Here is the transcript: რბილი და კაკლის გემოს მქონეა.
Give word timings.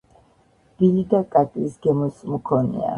რბილი 0.71 1.05
და 1.13 1.21
კაკლის 1.37 1.79
გემოს 1.87 2.29
მქონეა. 2.35 2.87